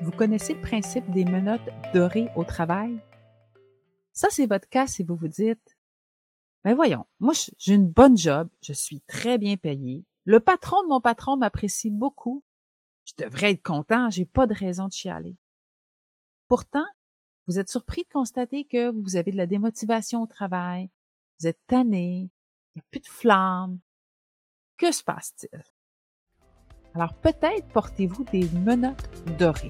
Vous 0.00 0.10
connaissez 0.10 0.54
le 0.54 0.60
principe 0.60 1.08
des 1.10 1.24
menottes 1.24 1.68
dorées 1.92 2.28
au 2.36 2.44
travail? 2.44 3.00
Ça, 4.12 4.28
c'est 4.30 4.46
votre 4.46 4.68
cas 4.68 4.86
si 4.86 5.02
vous 5.02 5.16
vous 5.16 5.28
dites, 5.28 5.76
ben 6.64 6.74
voyons, 6.74 7.06
moi, 7.20 7.32
j'ai 7.58 7.74
une 7.74 7.88
bonne 7.88 8.16
job, 8.16 8.48
je 8.62 8.72
suis 8.72 9.00
très 9.02 9.38
bien 9.38 9.56
payé, 9.56 10.04
le 10.24 10.40
patron 10.40 10.82
de 10.82 10.88
mon 10.88 11.00
patron 11.00 11.36
m'apprécie 11.36 11.90
beaucoup, 11.90 12.42
je 13.04 13.12
devrais 13.24 13.52
être 13.52 13.62
content, 13.62 14.10
j'ai 14.10 14.24
pas 14.24 14.46
de 14.46 14.54
raison 14.54 14.88
de 14.88 14.92
chialer. 14.92 15.36
Pourtant, 16.48 16.86
vous 17.46 17.58
êtes 17.58 17.68
surpris 17.68 18.02
de 18.02 18.08
constater 18.08 18.64
que 18.64 18.90
vous 18.90 19.16
avez 19.16 19.32
de 19.32 19.36
la 19.36 19.46
démotivation 19.46 20.22
au 20.22 20.26
travail, 20.26 20.90
vous 21.40 21.46
êtes 21.46 21.60
tanné, 21.66 22.30
il 22.74 22.78
n'y 22.78 22.80
a 22.80 22.84
plus 22.90 23.00
de 23.00 23.06
flamme. 23.06 23.78
Que 24.76 24.90
se 24.90 25.04
passe-t-il? 25.04 25.62
Alors 26.94 27.14
peut-être 27.14 27.66
portez-vous 27.72 28.24
des 28.24 28.48
menottes 28.50 29.10
dorées. 29.36 29.68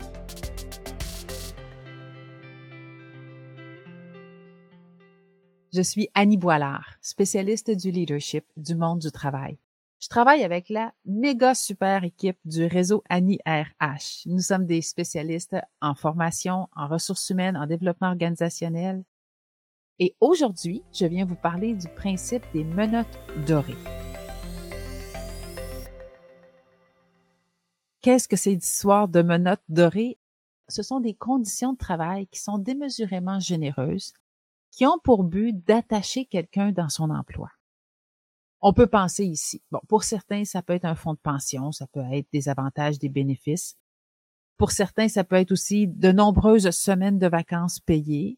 Je 5.73 5.83
suis 5.83 6.09
Annie 6.15 6.37
Boilard, 6.37 6.87
spécialiste 7.01 7.71
du 7.71 7.91
leadership 7.91 8.45
du 8.57 8.77
monde 8.77 9.01
du 9.01 9.11
travail. 9.11 9.59
Je 10.01 10.09
travaille 10.09 10.45
avec 10.45 10.69
la 10.69 10.93
méga 11.07 11.55
super 11.55 12.05
équipe 12.05 12.39
du 12.45 12.67
réseau 12.67 13.03
Annie 13.09 13.41
RH. 13.47 14.27
Nous 14.27 14.41
sommes 14.41 14.67
des 14.67 14.83
spécialistes 14.83 15.57
en 15.81 15.95
formation, 15.95 16.69
en 16.77 16.87
ressources 16.87 17.31
humaines, 17.31 17.57
en 17.57 17.67
développement 17.67 18.09
organisationnel. 18.09 19.03
Et 19.99 20.15
aujourd'hui, 20.21 20.83
je 20.93 21.07
viens 21.07 21.25
vous 21.25 21.37
parler 21.37 21.73
du 21.75 21.89
principe 21.89 22.45
des 22.53 22.65
menottes 22.65 23.19
dorées. 23.47 23.94
Qu'est-ce 28.05 28.29
que 28.29 28.37
ces 28.37 28.53
histoires 28.53 29.09
de 29.09 29.23
menottes 29.23 29.65
dorées? 29.71 30.19
Ce 30.69 30.83
sont 30.83 31.01
des 31.01 31.15
conditions 31.15 31.73
de 31.73 31.79
travail 31.79 32.27
qui 32.27 32.39
sont 32.39 32.59
démesurément 32.59 33.41
généreuses, 33.41 34.13
qui 34.73 34.85
ont 34.85 34.99
pour 35.03 35.25
but 35.25 35.55
d'attacher 35.65 36.27
quelqu'un 36.27 36.71
dans 36.71 36.91
son 36.91 37.09
emploi. 37.09 37.49
On 38.61 38.75
peut 38.75 38.89
penser 38.89 39.25
ici. 39.25 39.63
Bon, 39.71 39.81
pour 39.89 40.05
certains, 40.05 40.45
ça 40.45 40.61
peut 40.61 40.75
être 40.75 40.85
un 40.85 40.95
fonds 40.95 41.15
de 41.15 41.19
pension, 41.19 41.73
ça 41.73 41.87
peut 41.87 42.05
être 42.13 42.29
des 42.31 42.51
avantages, 42.51 42.99
des 42.99 43.09
bénéfices. 43.09 43.79
Pour 44.59 44.71
certains, 44.71 45.09
ça 45.09 45.25
peut 45.25 45.37
être 45.37 45.53
aussi 45.53 45.89
de 45.89 46.13
nombreuses 46.13 46.69
semaines 46.73 47.19
de 47.19 47.27
vacances 47.27 47.81
payées. 47.81 48.37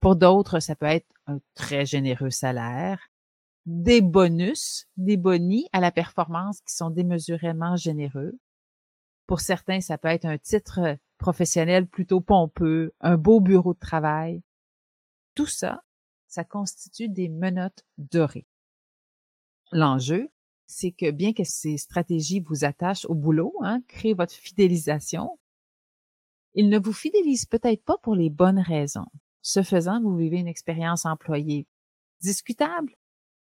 Pour 0.00 0.16
d'autres, 0.16 0.58
ça 0.58 0.74
peut 0.74 0.86
être 0.86 1.12
un 1.26 1.38
très 1.52 1.84
généreux 1.84 2.30
salaire, 2.30 3.10
des 3.66 4.00
bonus, 4.00 4.86
des 4.96 5.18
bonis 5.18 5.68
à 5.74 5.80
la 5.80 5.92
performance 5.92 6.62
qui 6.62 6.74
sont 6.74 6.88
démesurément 6.88 7.76
généreux. 7.76 8.38
Pour 9.30 9.38
certains, 9.38 9.80
ça 9.80 9.96
peut 9.96 10.08
être 10.08 10.24
un 10.24 10.38
titre 10.38 10.98
professionnel 11.16 11.86
plutôt 11.86 12.20
pompeux, 12.20 12.92
un 13.00 13.16
beau 13.16 13.38
bureau 13.38 13.74
de 13.74 13.78
travail. 13.78 14.42
Tout 15.36 15.46
ça, 15.46 15.84
ça 16.26 16.42
constitue 16.42 17.08
des 17.08 17.28
menottes 17.28 17.84
dorées. 17.96 18.48
L'enjeu, 19.70 20.30
c'est 20.66 20.90
que 20.90 21.12
bien 21.12 21.32
que 21.32 21.44
ces 21.44 21.78
stratégies 21.78 22.40
vous 22.40 22.64
attachent 22.64 23.04
au 23.04 23.14
boulot, 23.14 23.54
hein, 23.62 23.82
créent 23.86 24.14
votre 24.14 24.34
fidélisation, 24.34 25.38
ils 26.54 26.68
ne 26.68 26.80
vous 26.80 26.92
fidélisent 26.92 27.46
peut-être 27.46 27.84
pas 27.84 27.98
pour 27.98 28.16
les 28.16 28.30
bonnes 28.30 28.58
raisons. 28.58 29.06
Ce 29.42 29.62
faisant, 29.62 30.02
vous 30.02 30.16
vivez 30.16 30.38
une 30.38 30.48
expérience 30.48 31.06
employée 31.06 31.68
discutable 32.20 32.96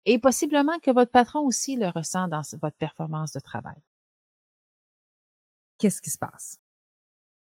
et 0.05 0.17
possiblement 0.17 0.79
que 0.79 0.89
votre 0.89 1.11
patron 1.11 1.41
aussi 1.41 1.75
le 1.75 1.89
ressent 1.89 2.27
dans 2.27 2.41
votre 2.59 2.77
performance 2.77 3.33
de 3.33 3.39
travail 3.39 3.77
qu'est-ce 5.77 6.01
qui 6.01 6.09
se 6.09 6.17
passe? 6.17 6.59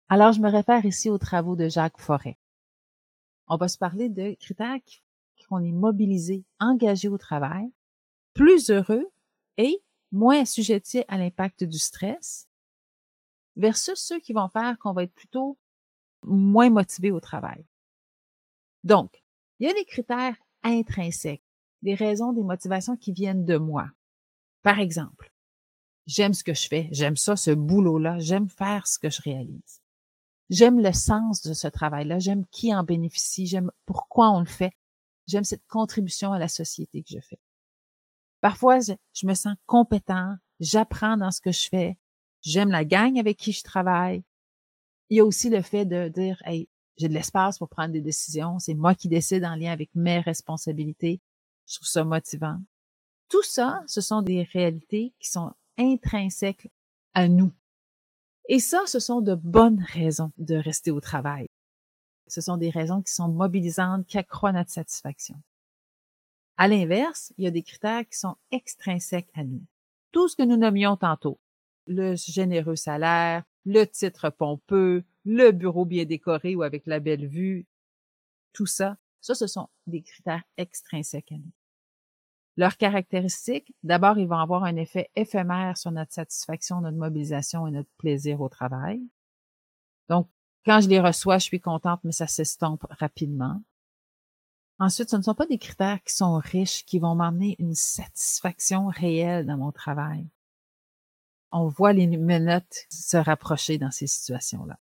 Alors, 0.10 0.32
je 0.32 0.42
me 0.42 0.50
réfère 0.50 0.86
ici 0.86 1.10
aux 1.10 1.18
travaux 1.18 1.56
de 1.56 1.70
Jacques 1.70 2.00
Forêt. 2.00 2.38
On 3.48 3.58
va 3.58 3.68
se 3.68 3.78
parler 3.78 4.10
de 4.10 4.36
critères 4.40 4.80
qui 4.84 5.02
font 5.44 5.58
les 5.58 5.72
mobilisés, 5.72 6.46
engagés 6.60 7.10
au 7.10 7.18
travail, 7.18 7.72
plus 8.34 8.70
heureux 8.70 9.06
et 9.58 9.84
moins 10.12 10.42
assujettis 10.42 11.04
à 11.08 11.18
l'impact 11.18 11.64
du 11.64 11.80
stress, 11.80 12.48
versus 13.56 14.00
ceux 14.00 14.20
qui 14.20 14.34
vont 14.34 14.50
faire 14.50 14.78
qu'on 14.80 14.94
va 14.94 15.04
être 15.04 15.14
plutôt 15.14 15.58
moins 16.24 16.70
motivés 16.70 17.12
au 17.12 17.20
travail. 17.20 17.66
Donc, 18.84 19.24
il 19.60 19.68
y 19.68 19.70
a 19.70 19.74
des 19.74 19.86
critères 19.86 20.38
intrinsèques, 20.64 21.44
des 21.82 21.96
raisons, 21.96 22.34
des 22.34 22.44
motivations 22.44 22.96
qui 22.96 23.12
viennent 23.12 23.46
de 23.46 23.58
moi. 23.58 23.90
Par 24.62 24.80
exemple, 24.80 25.33
J'aime 26.06 26.34
ce 26.34 26.44
que 26.44 26.54
je 26.54 26.68
fais. 26.68 26.90
J'aime 26.92 27.16
ça, 27.16 27.36
ce 27.36 27.52
boulot-là. 27.52 28.20
J'aime 28.20 28.50
faire 28.50 28.88
ce 28.88 29.00
que 29.00 29.10
je 29.10 29.22
réalise. 29.22 29.82
J'aime 30.50 30.80
le 30.80 30.92
sens 30.92 31.42
de 31.42 31.54
ce 31.54 31.68
travail-là. 31.68 32.20
J'aime 32.20 32.46
qui 32.48 32.76
en 32.76 32.84
bénéficie. 32.84 33.48
J'aime 33.48 33.72
pourquoi 33.86 34.32
on 34.32 34.40
le 34.40 34.46
fait. 34.46 34.74
J'aime 35.28 35.46
cette 35.46 35.66
contribution 35.68 36.34
à 36.34 36.40
la 36.40 36.50
société 36.50 37.02
que 37.04 37.10
je 37.12 37.20
fais. 37.20 37.40
Parfois, 38.42 38.80
je, 38.82 39.26
me 39.26 39.34
sens 39.34 39.56
compétent. 39.66 40.36
J'apprends 40.60 41.16
dans 41.16 41.32
ce 41.32 41.40
que 41.40 41.52
je 41.52 41.70
fais. 41.70 41.98
J'aime 42.42 42.70
la 42.70 42.84
gang 42.84 43.18
avec 43.18 43.38
qui 43.38 43.54
je 43.54 43.64
travaille. 43.64 44.24
Il 45.10 45.18
y 45.18 45.20
a 45.22 45.26
aussi 45.26 45.50
le 45.50 45.62
fait 45.62 45.86
de 45.86 46.10
dire, 46.10 46.42
hey, 46.46 46.68
j'ai 46.98 47.08
de 47.08 47.14
l'espace 47.14 47.58
pour 47.58 47.70
prendre 47.70 47.94
des 47.94 48.02
décisions. 48.02 48.60
C'est 48.60 48.74
moi 48.74 48.96
qui 48.96 49.08
décide 49.08 49.46
en 49.46 49.56
lien 49.56 49.72
avec 49.72 49.90
mes 49.96 50.20
responsabilités. 50.20 51.22
Je 51.68 51.76
trouve 51.76 51.88
ça 51.88 52.04
motivant. 52.04 52.60
Tout 53.30 53.44
ça, 53.44 53.82
ce 53.88 54.02
sont 54.02 54.22
des 54.22 54.44
réalités 54.44 55.14
qui 55.20 55.30
sont 55.30 55.54
intrinsèque 55.78 56.70
à 57.14 57.28
nous. 57.28 57.52
Et 58.50 58.60
ça, 58.60 58.82
ce 58.86 59.00
sont 59.00 59.22
de 59.22 59.36
bonnes 59.36 59.84
raisons 59.94 60.32
de 60.38 60.56
rester 60.56 60.92
au 60.92 61.00
travail. 61.00 61.48
Ce 62.28 62.42
sont 62.42 62.58
des 62.58 62.70
raisons 62.70 63.02
qui 63.02 63.14
sont 63.14 63.30
mobilisantes, 63.30 64.06
qui 64.06 64.18
accroissent 64.18 64.54
notre 64.54 64.72
satisfaction. 64.72 65.36
À 66.58 66.68
l'inverse, 66.68 67.34
il 67.38 67.46
y 67.46 67.48
a 67.48 67.52
des 67.52 67.64
critères 67.64 68.08
qui 68.08 68.18
sont 68.18 68.36
extrinsèques 68.52 69.32
à 69.34 69.44
nous. 69.44 69.64
Tout 70.12 70.28
ce 70.28 70.36
que 70.36 70.44
nous 70.44 70.58
nommions 70.58 70.98
tantôt, 70.98 71.40
le 71.88 72.16
généreux 72.16 72.76
salaire, 72.76 73.44
le 73.66 73.86
titre 73.86 74.30
pompeux, 74.30 75.04
le 75.26 75.52
bureau 75.52 75.86
bien 75.86 76.06
décoré 76.06 76.56
ou 76.56 76.64
avec 76.64 76.86
la 76.86 77.00
belle 77.00 77.28
vue, 77.28 77.66
tout 78.52 78.66
ça, 78.66 78.98
ça, 79.22 79.36
ce 79.36 79.48
sont 79.48 79.70
des 79.88 80.02
critères 80.02 80.44
extrinsèques 80.58 81.32
à 81.32 81.36
nous. 81.36 81.52
Leurs 82.56 82.78
caractéristiques, 82.78 83.74
d'abord, 83.82 84.18
ils 84.20 84.28
vont 84.28 84.38
avoir 84.38 84.64
un 84.64 84.76
effet 84.76 85.10
éphémère 85.16 85.78
sur 85.78 85.92
notre 85.92 86.14
satisfaction, 86.14 86.82
notre 86.82 86.98
mobilisation 86.98 87.66
et 87.66 87.72
notre 87.72 87.90
plaisir 87.98 88.42
au 88.42 88.50
travail. 88.50 89.02
Donc, 90.08 90.30
quand 90.66 90.80
je 90.80 90.90
les 90.90 91.00
reçois, 91.00 91.40
je 91.40 91.46
suis 91.46 91.60
contente, 91.60 92.02
mais 92.04 92.12
ça 92.12 92.28
s'estompe 92.28 92.86
rapidement. 92.90 93.62
Ensuite, 94.80 95.10
ce 95.10 95.16
ne 95.16 95.22
sont 95.22 95.36
pas 95.36 95.46
des 95.46 95.58
critères 95.58 96.02
qui 96.04 96.14
sont 96.14 96.36
riches, 96.38 96.86
qui 96.86 97.00
vont 97.00 97.16
m'emmener 97.16 97.56
une 97.60 97.76
satisfaction 97.76 98.88
réelle 98.88 99.46
dans 99.46 99.58
mon 99.58 99.72
travail. 99.72 100.28
On 101.52 101.68
voit 101.68 101.94
les 101.94 102.08
menottes 102.08 102.86
se 102.90 103.18
rapprocher 103.18 103.78
dans 103.78 103.92
ces 103.92 104.08
situations-là. 104.08 104.80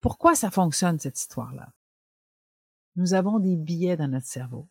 Pourquoi 0.00 0.34
ça 0.34 0.50
fonctionne, 0.50 0.98
cette 0.98 1.18
histoire-là? 1.18 1.72
Nous 2.96 3.14
avons 3.14 3.38
des 3.38 3.56
billets 3.56 3.96
dans 3.96 4.08
notre 4.08 4.26
cerveau. 4.26 4.68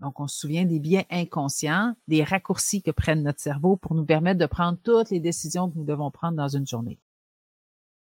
Donc, 0.00 0.20
on 0.20 0.28
se 0.28 0.38
souvient 0.38 0.64
des 0.64 0.78
biais 0.78 1.06
inconscients, 1.10 1.94
des 2.06 2.22
raccourcis 2.22 2.82
que 2.82 2.90
prennent 2.90 3.24
notre 3.24 3.40
cerveau 3.40 3.76
pour 3.76 3.94
nous 3.94 4.04
permettre 4.04 4.38
de 4.38 4.46
prendre 4.46 4.78
toutes 4.82 5.10
les 5.10 5.20
décisions 5.20 5.70
que 5.70 5.76
nous 5.76 5.84
devons 5.84 6.10
prendre 6.10 6.36
dans 6.36 6.48
une 6.48 6.66
journée. 6.66 7.00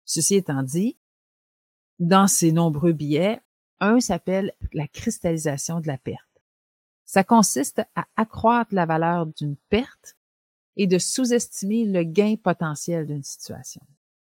Ceci 0.05 0.35
étant 0.35 0.63
dit, 0.63 0.97
dans 1.99 2.27
ces 2.27 2.51
nombreux 2.51 2.93
biais, 2.93 3.41
un 3.79 3.99
s'appelle 3.99 4.53
la 4.73 4.87
cristallisation 4.87 5.79
de 5.79 5.87
la 5.87 5.97
perte. 5.97 6.25
Ça 7.05 7.23
consiste 7.23 7.81
à 7.95 8.05
accroître 8.15 8.73
la 8.73 8.85
valeur 8.85 9.25
d'une 9.25 9.55
perte 9.69 10.15
et 10.75 10.85
de 10.85 10.97
sous-estimer 10.97 11.85
le 11.85 12.03
gain 12.03 12.35
potentiel 12.41 13.07
d'une 13.07 13.23
situation. 13.23 13.81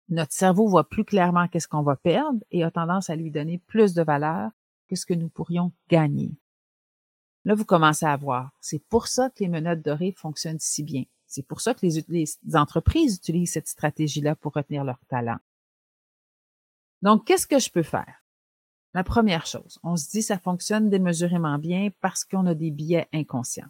Notre 0.10 0.34
cerveau 0.34 0.68
voit 0.68 0.88
plus 0.88 1.04
clairement 1.04 1.48
qu'est-ce 1.48 1.68
qu'on 1.68 1.84
va 1.84 1.96
perdre 1.96 2.40
et 2.52 2.64
a 2.64 2.72
tendance 2.72 3.10
à 3.10 3.16
lui 3.16 3.32
donner 3.32 3.58
plus 3.58 3.94
de 3.94 4.04
valeur 4.04 4.52
que 4.88 4.96
ce 4.96 5.06
que 5.06 5.14
nous 5.14 5.30
pourrions 5.30 5.72
gagner. 5.90 6.32
Là, 7.46 7.56
vous 7.56 7.66
commencez 7.66 8.06
à 8.06 8.18
voir. 8.18 8.52
C'est 8.60 8.84
pour 8.90 9.08
ça 9.08 9.30
que 9.30 9.40
les 9.40 9.48
menottes 9.48 9.82
dorées 9.82 10.12
fonctionnent 10.12 10.60
si 10.60 10.84
bien. 10.84 11.04
C'est 11.26 11.44
pour 11.44 11.62
ça 11.62 11.74
que 11.74 11.86
les, 11.86 12.26
entreprises 12.56 13.18
utilisent 13.18 13.54
cette 13.54 13.68
stratégie-là 13.68 14.36
pour 14.36 14.54
retenir 14.54 14.84
leur 14.84 15.00
talent. 15.08 15.38
Donc, 17.02 17.26
qu'est-ce 17.26 17.48
que 17.48 17.60
je 17.60 17.70
peux 17.70 17.84
faire? 17.84 18.24
La 18.94 19.04
première 19.04 19.46
chose, 19.46 19.80
on 19.84 19.96
se 19.96 20.10
dit 20.10 20.24
ça 20.24 20.40
fonctionne 20.40 20.90
démesurément 20.90 21.60
bien 21.60 21.90
parce 22.02 22.26
qu'on 22.26 22.48
a 22.48 22.56
des 22.56 22.72
biais 22.72 23.08
inconscients. 23.14 23.70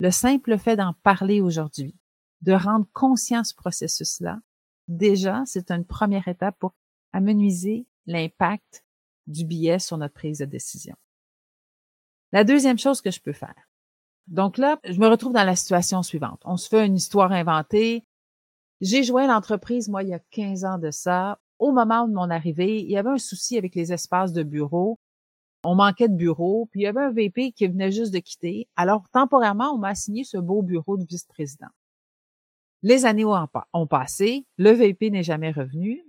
Le 0.00 0.10
simple 0.10 0.58
fait 0.58 0.76
d'en 0.76 0.92
parler 0.92 1.40
aujourd'hui, 1.40 1.96
de 2.42 2.52
rendre 2.52 2.86
conscient 2.92 3.42
ce 3.42 3.54
processus-là, 3.54 4.38
déjà, 4.86 5.42
c'est 5.46 5.70
une 5.70 5.86
première 5.86 6.28
étape 6.28 6.58
pour 6.58 6.74
amenuiser 7.12 7.86
l'impact 8.06 8.84
du 9.26 9.44
biais 9.44 9.78
sur 9.78 9.96
notre 9.96 10.14
prise 10.14 10.38
de 10.38 10.44
décision. 10.44 10.96
La 12.32 12.44
deuxième 12.44 12.78
chose 12.78 13.00
que 13.00 13.10
je 13.10 13.20
peux 13.20 13.32
faire. 13.32 13.68
Donc 14.26 14.58
là, 14.58 14.78
je 14.84 14.98
me 14.98 15.08
retrouve 15.08 15.32
dans 15.32 15.44
la 15.44 15.56
situation 15.56 16.02
suivante. 16.02 16.40
On 16.44 16.56
se 16.56 16.68
fait 16.68 16.84
une 16.84 16.96
histoire 16.96 17.32
inventée. 17.32 18.04
J'ai 18.80 19.02
joint 19.02 19.26
l'entreprise, 19.26 19.88
moi, 19.88 20.02
il 20.02 20.10
y 20.10 20.14
a 20.14 20.20
15 20.30 20.64
ans 20.64 20.78
de 20.78 20.90
ça. 20.90 21.38
Au 21.58 21.72
moment 21.72 22.06
de 22.06 22.12
mon 22.12 22.30
arrivée, 22.30 22.80
il 22.80 22.90
y 22.90 22.96
avait 22.96 23.10
un 23.10 23.18
souci 23.18 23.56
avec 23.56 23.74
les 23.74 23.92
espaces 23.92 24.32
de 24.32 24.42
bureau. 24.42 24.98
On 25.64 25.74
manquait 25.74 26.08
de 26.08 26.14
bureau, 26.14 26.68
puis 26.70 26.82
il 26.82 26.84
y 26.84 26.86
avait 26.86 27.00
un 27.00 27.10
VP 27.10 27.52
qui 27.52 27.66
venait 27.66 27.90
juste 27.90 28.14
de 28.14 28.20
quitter. 28.20 28.68
Alors, 28.76 29.08
temporairement, 29.10 29.72
on 29.72 29.78
m'a 29.78 29.88
assigné 29.88 30.22
ce 30.22 30.36
beau 30.36 30.62
bureau 30.62 30.96
de 30.96 31.04
vice-président. 31.04 31.66
Les 32.82 33.06
années 33.06 33.24
ont, 33.24 33.86
passé, 33.88 34.46
le 34.56 34.70
VP 34.70 35.10
n'est 35.10 35.24
jamais 35.24 35.50
revenu. 35.50 36.04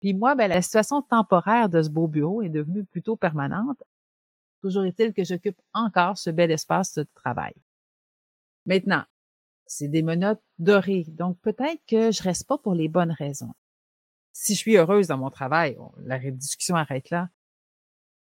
Puis 0.00 0.12
moi, 0.12 0.34
ben, 0.34 0.48
la 0.48 0.60
situation 0.60 1.00
temporaire 1.00 1.70
de 1.70 1.80
ce 1.80 1.88
beau 1.88 2.08
bureau 2.08 2.42
est 2.42 2.50
devenue 2.50 2.84
plutôt 2.84 3.16
permanente. 3.16 3.82
Toujours 4.60 4.84
est-il 4.84 5.12
que 5.12 5.24
j'occupe 5.24 5.60
encore 5.72 6.18
ce 6.18 6.30
bel 6.30 6.50
espace 6.50 6.94
de 6.94 7.06
travail. 7.14 7.54
Maintenant, 8.66 9.04
c'est 9.66 9.88
des 9.88 10.02
menottes 10.02 10.42
dorées, 10.58 11.04
donc 11.08 11.38
peut-être 11.40 11.80
que 11.86 12.10
je 12.10 12.22
reste 12.22 12.46
pas 12.46 12.58
pour 12.58 12.74
les 12.74 12.88
bonnes 12.88 13.12
raisons. 13.12 13.54
Si 14.32 14.54
je 14.54 14.58
suis 14.58 14.76
heureuse 14.76 15.06
dans 15.06 15.18
mon 15.18 15.30
travail, 15.30 15.78
la 15.98 16.18
discussion 16.18 16.76
arrête 16.76 17.10
là. 17.10 17.30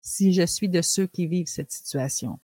Si 0.00 0.32
je 0.32 0.46
suis 0.46 0.68
de 0.68 0.82
ceux 0.82 1.06
qui 1.06 1.26
vivent 1.26 1.48
cette 1.48 1.70
situation, 1.70 2.40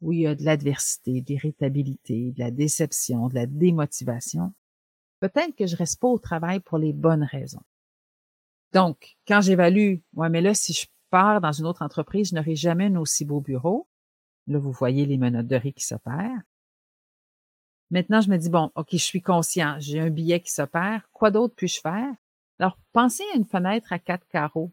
où 0.00 0.12
il 0.12 0.20
y 0.20 0.26
a 0.26 0.34
de 0.34 0.44
l'adversité, 0.44 1.20
de 1.20 1.28
l'irritabilité, 1.28 2.32
de 2.32 2.40
la 2.40 2.50
déception, 2.50 3.28
de 3.28 3.34
la 3.34 3.46
démotivation, 3.46 4.52
peut-être 5.20 5.54
que 5.56 5.66
je 5.66 5.76
reste 5.76 6.00
pas 6.00 6.08
au 6.08 6.18
travail 6.18 6.60
pour 6.60 6.78
les 6.78 6.92
bonnes 6.92 7.24
raisons. 7.24 7.62
Donc, 8.72 9.16
quand 9.26 9.40
j'évalue, 9.40 9.96
ouais, 10.14 10.28
mais 10.28 10.40
là, 10.40 10.54
si 10.54 10.72
je 10.72 10.86
pars 11.12 11.40
dans 11.40 11.52
une 11.52 11.66
autre 11.66 11.82
entreprise, 11.82 12.30
je 12.30 12.34
n'aurai 12.34 12.56
jamais 12.56 12.86
un 12.86 12.96
aussi 12.96 13.24
beau 13.24 13.40
bureau. 13.40 13.86
Là, 14.48 14.58
vous 14.58 14.72
voyez 14.72 15.06
les 15.06 15.18
menottes 15.18 15.46
de 15.46 15.56
riz 15.56 15.74
qui 15.74 15.84
s'opèrent. 15.84 16.42
Maintenant, 17.90 18.22
je 18.22 18.30
me 18.30 18.38
dis, 18.38 18.48
bon, 18.48 18.72
OK, 18.74 18.88
je 18.92 18.96
suis 18.96 19.20
conscient, 19.20 19.76
j'ai 19.78 20.00
un 20.00 20.08
billet 20.08 20.40
qui 20.40 20.50
s'opère. 20.50 21.08
Quoi 21.12 21.30
d'autre 21.30 21.54
puis-je 21.54 21.80
faire? 21.80 22.12
Alors, 22.58 22.78
pensez 22.92 23.22
à 23.34 23.36
une 23.36 23.44
fenêtre 23.44 23.92
à 23.92 23.98
quatre 23.98 24.26
carreaux. 24.28 24.72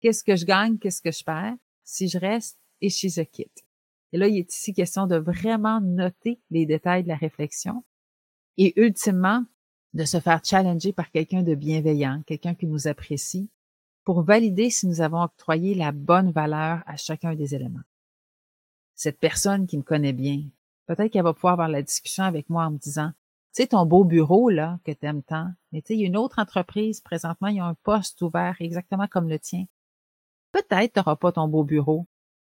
Qu'est-ce 0.00 0.24
que 0.24 0.34
je 0.34 0.46
gagne? 0.46 0.78
Qu'est-ce 0.78 1.02
que 1.02 1.12
je 1.12 1.22
perds? 1.22 1.54
Si 1.84 2.08
je 2.08 2.18
reste 2.18 2.58
et 2.80 2.88
si 2.88 3.10
je 3.10 3.20
quitte? 3.20 3.64
Et 4.12 4.18
là, 4.18 4.28
il 4.28 4.38
est 4.38 4.52
ici 4.52 4.72
question 4.72 5.06
de 5.06 5.16
vraiment 5.16 5.80
noter 5.80 6.40
les 6.50 6.64
détails 6.64 7.02
de 7.02 7.08
la 7.08 7.16
réflexion 7.16 7.84
et 8.56 8.72
ultimement 8.80 9.44
de 9.92 10.04
se 10.04 10.18
faire 10.18 10.40
challenger 10.42 10.92
par 10.92 11.10
quelqu'un 11.10 11.42
de 11.42 11.54
bienveillant, 11.54 12.22
quelqu'un 12.26 12.54
qui 12.54 12.66
nous 12.66 12.88
apprécie, 12.88 13.50
pour 14.04 14.22
valider 14.22 14.70
si 14.70 14.86
nous 14.86 15.00
avons 15.00 15.22
octroyé 15.22 15.74
la 15.74 15.92
bonne 15.92 16.30
valeur 16.30 16.82
à 16.86 16.96
chacun 16.96 17.34
des 17.34 17.54
éléments. 17.54 17.82
Cette 18.94 19.18
personne 19.18 19.66
qui 19.66 19.78
me 19.78 19.82
connaît 19.82 20.12
bien, 20.12 20.42
peut-être 20.86 21.12
qu'elle 21.12 21.24
va 21.24 21.34
pouvoir 21.34 21.54
avoir 21.54 21.68
la 21.68 21.82
discussion 21.82 22.24
avec 22.24 22.48
moi 22.50 22.66
en 22.66 22.72
me 22.72 22.78
disant, 22.78 23.12
tu 23.54 23.62
sais, 23.62 23.68
ton 23.68 23.84
beau 23.84 24.04
bureau, 24.04 24.48
là, 24.48 24.78
que 24.84 24.92
tu 24.92 25.06
aimes 25.06 25.22
tant, 25.22 25.50
mais 25.70 25.82
tu 25.82 25.88
sais, 25.88 25.94
il 25.94 26.00
y 26.00 26.04
a 26.04 26.06
une 26.06 26.16
autre 26.16 26.38
entreprise, 26.38 27.00
présentement, 27.00 27.48
il 27.48 27.56
y 27.56 27.60
a 27.60 27.66
un 27.66 27.74
poste 27.74 28.20
ouvert 28.22 28.56
exactement 28.60 29.06
comme 29.06 29.28
le 29.28 29.38
tien. 29.38 29.66
Peut-être 30.52 30.94
tu 30.94 30.98
n'auras 30.98 31.16
pas 31.16 31.32
ton 31.32 31.48
beau 31.48 31.64
bureau. 31.64 32.06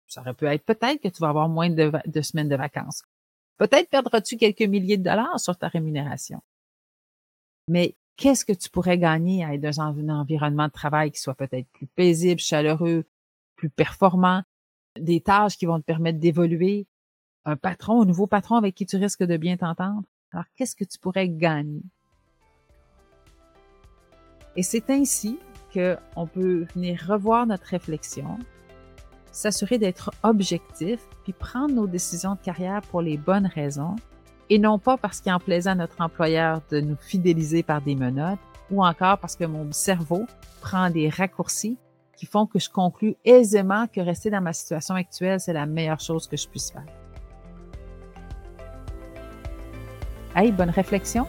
Ça 0.06 0.20
aurait 0.20 0.34
pu 0.34 0.46
être 0.46 0.64
peut-être 0.64 1.00
que 1.00 1.08
tu 1.08 1.20
vas 1.20 1.28
avoir 1.28 1.48
moins 1.48 1.70
de, 1.70 1.92
de 2.06 2.20
semaines 2.20 2.48
de 2.48 2.56
vacances. 2.56 3.02
Peut-être 3.56 3.88
perdras-tu 3.90 4.36
quelques 4.36 4.62
milliers 4.62 4.96
de 4.96 5.04
dollars 5.04 5.38
sur 5.40 5.56
ta 5.56 5.68
rémunération. 5.68 6.40
Mais 7.68 7.96
qu'est-ce 8.16 8.44
que 8.44 8.52
tu 8.52 8.70
pourrais 8.70 8.98
gagner 8.98 9.44
à 9.44 9.54
être 9.54 9.60
dans 9.60 9.80
un 9.80 10.08
environnement 10.08 10.66
de 10.66 10.72
travail 10.72 11.10
qui 11.10 11.20
soit 11.20 11.34
peut-être 11.34 11.68
plus 11.72 11.86
paisible, 11.86 12.40
chaleureux, 12.40 13.04
plus 13.56 13.70
performant, 13.70 14.42
des 14.98 15.20
tâches 15.20 15.56
qui 15.56 15.66
vont 15.66 15.80
te 15.80 15.84
permettre 15.84 16.18
d'évoluer, 16.18 16.86
un 17.44 17.56
patron, 17.56 18.02
un 18.02 18.04
nouveau 18.04 18.26
patron 18.26 18.56
avec 18.56 18.74
qui 18.74 18.86
tu 18.86 18.96
risques 18.96 19.24
de 19.24 19.36
bien 19.36 19.56
t'entendre? 19.56 20.02
Alors, 20.32 20.44
qu'est-ce 20.56 20.76
que 20.76 20.84
tu 20.84 20.98
pourrais 20.98 21.28
gagner? 21.28 21.82
Et 24.56 24.62
c'est 24.62 24.90
ainsi 24.90 25.38
qu'on 25.72 26.26
peut 26.26 26.66
venir 26.74 27.02
revoir 27.08 27.46
notre 27.46 27.64
réflexion, 27.64 28.38
s'assurer 29.30 29.78
d'être 29.78 30.10
objectif, 30.22 31.00
puis 31.24 31.32
prendre 31.32 31.74
nos 31.74 31.86
décisions 31.86 32.34
de 32.34 32.40
carrière 32.40 32.82
pour 32.82 33.00
les 33.00 33.16
bonnes 33.16 33.46
raisons, 33.46 33.96
et 34.50 34.58
non 34.58 34.78
pas 34.78 34.96
parce 34.96 35.20
qu'il 35.20 35.32
en 35.32 35.38
plaisait 35.38 35.70
à 35.70 35.74
notre 35.74 36.00
employeur 36.00 36.60
de 36.70 36.80
nous 36.80 36.96
fidéliser 36.96 37.62
par 37.62 37.80
des 37.80 37.94
menottes, 37.94 38.38
ou 38.70 38.84
encore 38.84 39.18
parce 39.18 39.36
que 39.36 39.44
mon 39.44 39.70
cerveau 39.72 40.26
prend 40.60 40.90
des 40.90 41.08
raccourcis 41.08 41.78
qui 42.16 42.26
font 42.26 42.46
que 42.46 42.58
je 42.58 42.70
conclus 42.70 43.16
aisément 43.24 43.86
que 43.86 44.00
rester 44.00 44.30
dans 44.30 44.40
ma 44.40 44.52
situation 44.52 44.94
actuelle, 44.94 45.40
c'est 45.40 45.52
la 45.52 45.66
meilleure 45.66 46.00
chose 46.00 46.26
que 46.28 46.36
je 46.36 46.48
puisse 46.48 46.70
faire. 46.70 46.86
Hey, 50.34 50.52
bonne 50.52 50.70
réflexion! 50.70 51.26